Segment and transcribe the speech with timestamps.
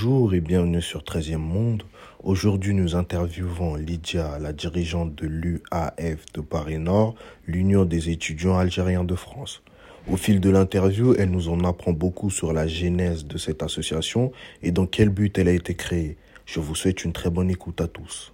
[0.00, 1.82] Bonjour et bienvenue sur 13e Monde.
[2.22, 7.16] Aujourd'hui, nous interviewons Lydia, la dirigeante de l'UAF de Paris Nord,
[7.48, 9.60] l'Union des étudiants algériens de France.
[10.08, 14.30] Au fil de l'interview, elle nous en apprend beaucoup sur la genèse de cette association
[14.62, 16.16] et dans quel but elle a été créée.
[16.46, 18.32] Je vous souhaite une très bonne écoute à tous.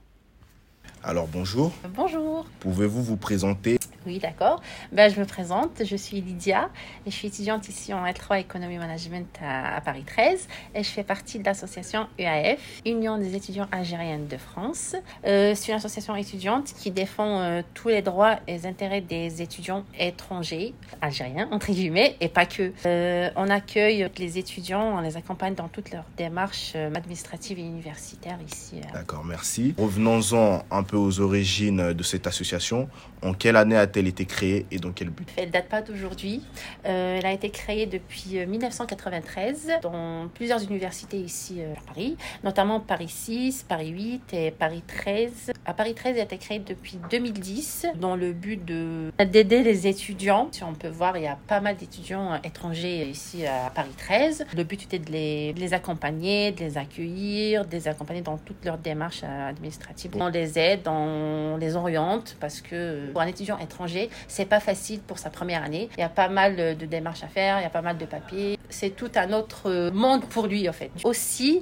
[1.03, 1.73] Alors bonjour.
[1.95, 2.45] Bonjour.
[2.61, 4.61] Pouvez-vous vous présenter Oui, d'accord.
[4.93, 6.69] Ben, je me présente, je suis Lydia
[7.07, 11.05] et je suis étudiante ici en L3 Economy Management à, Paris 13 et je fais
[11.05, 14.95] partie de l'association UAF, Union des étudiants algériens de France.
[15.27, 19.85] Euh, c'est une association étudiante qui défend euh, tous les droits et intérêts des étudiants
[19.99, 22.73] étrangers, algériens entre guillemets, et pas que.
[22.87, 28.39] Euh, on accueille les étudiants, on les accompagne dans toutes leurs démarches administratives et universitaires
[28.47, 28.77] ici.
[28.93, 29.75] D'accord, merci.
[29.79, 32.89] Revenons-en un peu aux origines de cette association.
[33.23, 36.43] En quelle année a-t-elle été créée et dans quel but Elle date pas d'aujourd'hui.
[36.85, 42.17] Euh, elle a été créée depuis 1993 euh, dans plusieurs universités ici euh, à Paris,
[42.43, 45.53] notamment Paris 6, Paris 8 et Paris 13.
[45.65, 50.49] À Paris 13, elle a été créée depuis 2010 dans le but d'aider les étudiants.
[50.51, 54.47] Si on peut voir, il y a pas mal d'étudiants étrangers ici à Paris 13.
[54.57, 58.39] Le but était de les, de les accompagner, de les accueillir, de les accompagner dans
[58.39, 60.11] toutes leurs démarches administratives.
[60.17, 63.84] On les aide on les oriente parce que pour un étudiant étranger,
[64.29, 65.89] c'est pas facile pour sa première année.
[65.97, 68.05] Il y a pas mal de démarches à faire, il y a pas mal de
[68.05, 68.59] papiers.
[68.69, 70.91] C'est tout un autre monde pour lui en fait.
[71.05, 71.61] Aussi,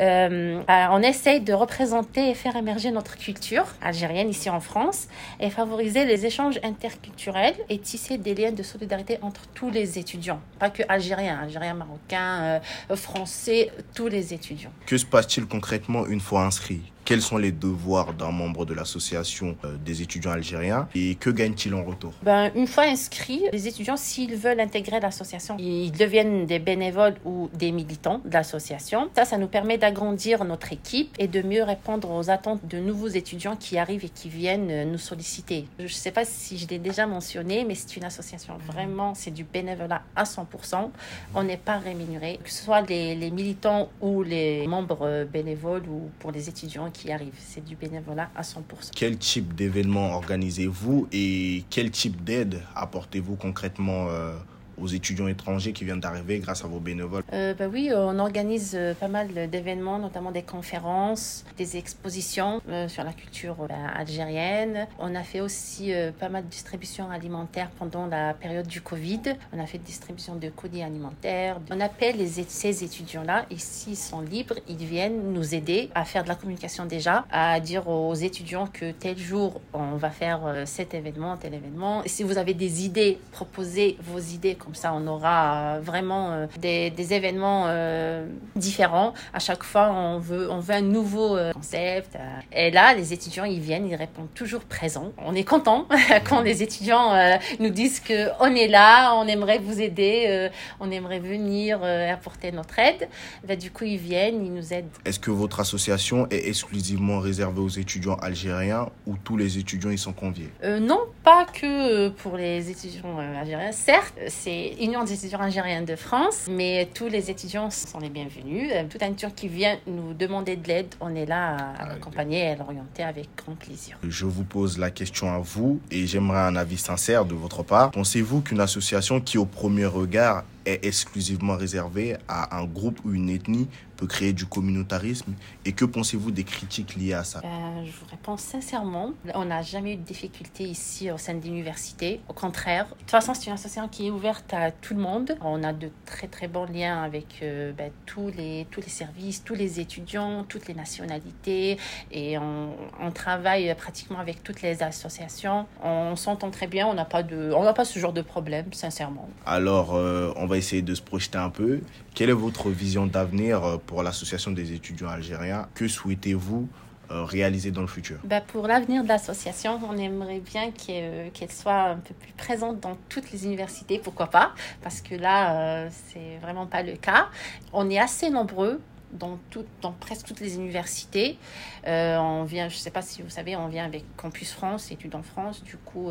[0.00, 5.08] euh, on essaye de représenter et faire émerger notre culture algérienne ici en France
[5.40, 10.40] et favoriser les échanges interculturels et tisser des liens de solidarité entre tous les étudiants,
[10.58, 14.72] pas que algériens, algériens, marocains, euh, français, tous les étudiants.
[14.86, 16.91] Que se passe-t-il concrètement une fois inscrit?
[17.04, 21.74] Quels sont les devoirs d'un membre de l'association euh, des étudiants algériens et que gagnent-ils
[21.74, 22.12] en retour?
[22.22, 27.50] Ben, Une fois inscrits, les étudiants, s'ils veulent intégrer l'association, ils deviennent des bénévoles ou
[27.54, 29.10] des militants de l'association.
[29.14, 33.08] Ça, ça nous permet d'agrandir notre équipe et de mieux répondre aux attentes de nouveaux
[33.08, 35.66] étudiants qui arrivent et qui viennent euh, nous solliciter.
[35.78, 39.30] Je ne sais pas si je l'ai déjà mentionné, mais c'est une association vraiment, c'est
[39.30, 40.90] du bénévolat à 100%.
[41.34, 46.10] On n'est pas rémunéré, que ce soit les, militants ou les membres euh, bénévoles ou
[46.18, 47.34] pour les étudiants qui arrive.
[47.38, 48.90] C'est du bénévolat à 100%.
[48.94, 54.34] Quel type d'événement organisez-vous et quel type d'aide apportez-vous concrètement euh,
[54.80, 57.24] aux étudiants étrangers qui viennent d'arriver grâce à vos bénévoles?
[57.30, 63.04] Bah Oui, on organise euh, pas mal d'événements, notamment des conférences, des expositions euh, sur
[63.04, 64.86] la culture bah, algérienne.
[64.98, 69.22] On a fait aussi pas mal de distributions alimentaires pendant la période du Covid.
[69.52, 71.60] On a fait de distribution de colis alimentaires.
[71.70, 72.16] On appelle
[72.48, 76.86] ces étudiants-là et s'ils sont libres, ils viennent nous aider à faire de la communication
[76.86, 82.02] déjà, à dire aux étudiants que tel jour on va faire cet événement, tel événement.
[82.06, 86.46] Si vous avez des idées, proposez vos idées comme ça, on aura euh, vraiment euh,
[86.58, 89.12] des, événements euh, différents.
[89.34, 92.16] À chaque fois, on veut, on veut un nouveau concept.
[92.52, 95.12] Et là, les étudiants, ils viennent, ils répondent toujours présents.
[95.18, 95.86] On est content
[96.28, 97.12] quand les étudiants
[97.58, 100.48] nous disent que on est là, on aimerait vous aider,
[100.80, 103.08] on aimerait venir apporter notre aide.
[103.46, 104.88] Ben, du coup, ils viennent, ils nous aident.
[105.04, 109.98] Est-ce que votre association est exclusivement réservée aux étudiants algériens ou tous les étudiants y
[109.98, 110.50] sont conviés?
[110.80, 113.72] Non, pas que pour les étudiants algériens.
[113.72, 118.70] Certes, c'est Union des étudiants algériens de France, mais tous les étudiants sont les bienvenus.
[118.72, 122.40] Euh, tout un étudiant qui vient nous demander de l'aide, on est là à, l'accompagner
[122.40, 123.98] et à l'orienter avec grand plaisir.
[124.06, 127.90] Je vous pose la question à vous et j'aimerais un avis sincère de votre part.
[127.90, 133.30] Pensez-vous qu'une association qui au premier regard est exclusivement réservée à un groupe ou une
[133.30, 135.34] ethnie peut créer du communautarisme
[135.64, 137.40] Et que pensez-vous des critiques liées à ça?
[137.44, 139.12] Euh, Je vous réponds sincèrement.
[139.34, 142.20] On n'a jamais eu de difficultés ici au sein de l'université.
[142.28, 145.36] Au contraire, de toute façon, c'est une association qui est ouverte à tout le monde.
[145.40, 149.44] On a de très très bons liens avec euh, ben, tous, les, tous les services,
[149.44, 151.78] tous les étudiants, toutes les nationalités.
[152.10, 155.66] Et on, on travaille pratiquement avec toutes les associations.
[155.82, 156.86] On s'entend très bien.
[156.86, 159.28] On n'a pas, de, on pas ce genre de problème, sincèrement.
[159.46, 161.80] Alors, euh, on va essayer de se projeter un peu.
[162.14, 166.68] Quelle est votre vision d'avenir euh, pour l'association des étudiants algériens Que souhaitez-vous
[167.10, 168.18] euh, réaliser dans le futur?
[168.24, 172.96] Bah Pour l'avenir de l'association, on aimerait bien qu'elle soit un peu plus présente dans
[173.08, 177.28] toutes les universités, pourquoi pas, parce que là, euh, c'est vraiment pas le cas.
[177.72, 178.80] On est assez nombreux
[179.12, 181.38] dans, tout, dans presque toutes les universités.
[181.84, 185.14] on vient, je ne sais pas si vous savez, on vient avec Campus France, études
[185.14, 185.62] en France.
[185.62, 186.10] Du coup,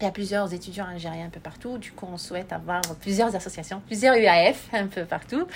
[0.00, 1.78] il y a plusieurs étudiants algériens un peu partout.
[1.78, 5.46] Du coup, on souhaite avoir plusieurs associations, plusieurs UAF un peu partout.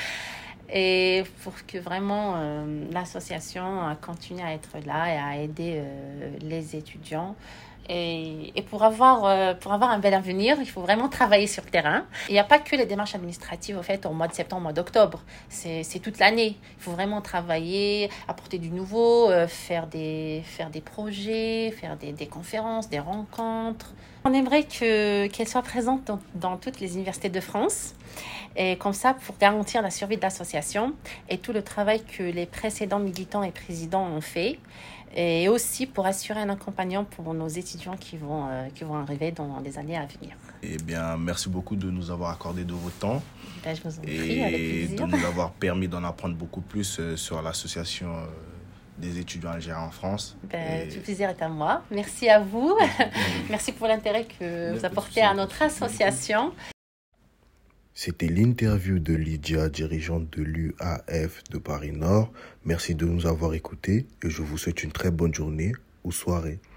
[0.70, 6.76] Et pour que vraiment euh, l'association continue à être là et à aider euh, les
[6.76, 7.34] étudiants
[7.90, 11.70] Et, pour, avoir, euh, pour avoir un bel avenir, il faut vraiment travailler sur le
[11.70, 12.04] terrain.
[12.28, 14.64] Il n'y a pas que les démarches administratives au fait, au mois de septembre, au
[14.64, 15.22] mois d'octobre.
[15.48, 16.56] C'est toute l'année.
[16.78, 22.12] Il faut vraiment travailler, apporter du nouveau, euh, faire, des, faire des projets, faire des,
[22.12, 23.92] des conférences, des rencontres.
[24.24, 27.94] On aimerait qu'elle soit présente dans, dans, toutes les universités de France.
[28.56, 30.92] Et comme ça, pour garantir la survie de l'association
[31.30, 34.58] et tout le travail que les précédents militants et présidents ont fait
[35.16, 39.32] et aussi pour assurer un accompagnement pour nos étudiants qui vont, euh, qui vont arriver
[39.32, 40.36] dans les années à venir.
[40.62, 43.22] Eh bien, merci beaucoup de nous avoir accordé de votre temps.
[43.64, 47.16] Ben, je vous en prie, et de nous avoir permis d'en apprendre beaucoup plus euh,
[47.16, 48.26] sur l'association euh,
[48.98, 50.36] des étudiants algériens en France.
[50.44, 50.92] Ben, et...
[50.92, 51.82] Tout plaisir est à moi.
[51.90, 52.76] Merci à vous.
[53.50, 56.52] merci pour l'intérêt que vous apportez à notre association.
[57.94, 62.30] C'était l'interview de Lydia, dirigeante de l'UAF de Paris Nord.
[62.64, 65.72] Merci de nous avoir écoutés et je vous souhaite une très bonne journée
[66.04, 66.60] ou soirée.